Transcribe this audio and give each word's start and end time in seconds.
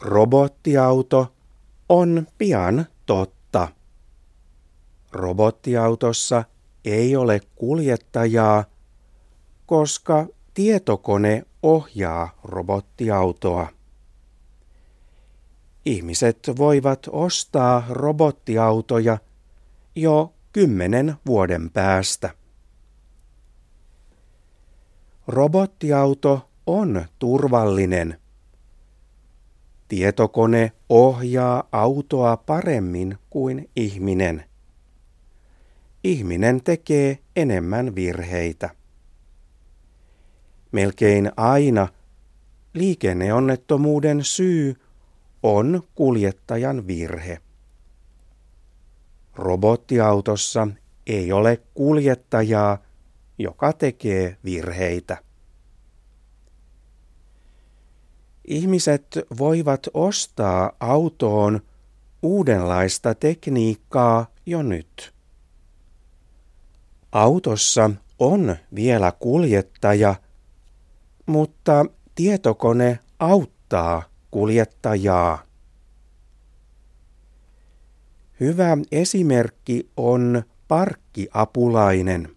Robottiauto 0.00 1.34
on 1.88 2.26
pian 2.38 2.86
totta. 3.06 3.68
Robottiautossa 5.12 6.44
ei 6.84 7.16
ole 7.16 7.40
kuljettajaa, 7.54 8.64
koska 9.66 10.26
tietokone 10.54 11.46
ohjaa 11.62 12.38
robottiautoa. 12.44 13.68
Ihmiset 15.84 16.50
voivat 16.58 17.06
ostaa 17.12 17.84
robottiautoja 17.90 19.18
jo 19.94 20.32
kymmenen 20.52 21.14
vuoden 21.26 21.70
päästä. 21.70 22.30
Robottiauto 25.26 26.48
on 26.66 27.04
turvallinen. 27.18 28.18
Tietokone 29.88 30.72
ohjaa 30.88 31.68
autoa 31.72 32.36
paremmin 32.36 33.18
kuin 33.30 33.70
ihminen. 33.76 34.44
Ihminen 36.04 36.62
tekee 36.64 37.18
enemmän 37.36 37.94
virheitä. 37.94 38.70
Melkein 40.72 41.32
aina 41.36 41.88
liikenneonnettomuuden 42.74 44.24
syy 44.24 44.74
on 45.42 45.82
kuljettajan 45.94 46.86
virhe. 46.86 47.38
Robottiautossa 49.34 50.68
ei 51.06 51.32
ole 51.32 51.62
kuljettajaa, 51.74 52.78
joka 53.38 53.72
tekee 53.72 54.36
virheitä. 54.44 55.27
Ihmiset 58.48 59.06
voivat 59.38 59.86
ostaa 59.94 60.72
autoon 60.80 61.60
uudenlaista 62.22 63.14
tekniikkaa 63.14 64.26
jo 64.46 64.62
nyt. 64.62 65.14
Autossa 67.12 67.90
on 68.18 68.56
vielä 68.74 69.12
kuljettaja, 69.12 70.14
mutta 71.26 71.86
tietokone 72.14 72.98
auttaa 73.18 74.02
kuljettajaa. 74.30 75.42
Hyvä 78.40 78.76
esimerkki 78.92 79.90
on 79.96 80.42
parkkiapulainen. 80.68 82.36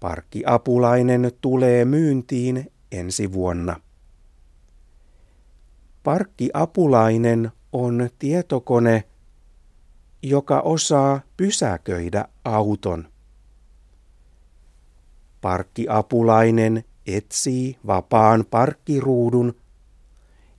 Parkkiapulainen 0.00 1.32
tulee 1.40 1.84
myyntiin 1.84 2.72
ensi 2.92 3.32
vuonna. 3.32 3.80
Parkkiapulainen 6.02 7.50
on 7.72 8.10
tietokone, 8.18 9.04
joka 10.22 10.60
osaa 10.60 11.20
pysäköidä 11.36 12.24
auton. 12.44 13.08
Parkkiapulainen 15.40 16.84
etsii 17.06 17.76
vapaan 17.86 18.44
parkkiruudun 18.50 19.54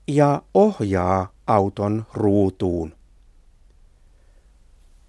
ja 0.08 0.42
ohjaa 0.54 1.32
auton 1.48 2.06
ruutuun. 2.14 2.96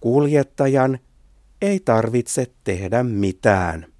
Kuljettajan 0.00 0.98
ei 1.62 1.80
tarvitse 1.80 2.47
tehdä 2.64 3.03
mitään. 3.03 3.91